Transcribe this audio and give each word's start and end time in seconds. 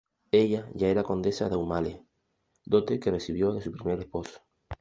Ella 0.31 0.67
ya 0.73 0.87
era 0.89 1.03
condesa 1.03 1.47
de 1.47 1.53
Aumale, 1.53 2.03
dote 2.65 2.99
que 2.99 3.11
recibió 3.11 3.53
de 3.53 3.61
su 3.61 3.71
primer 3.71 3.99
esposo. 3.99 4.41